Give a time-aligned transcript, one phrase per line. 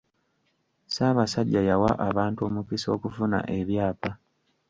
[0.85, 4.09] Ssaabasajja yawa abantu omukisa okufuna ebyapa.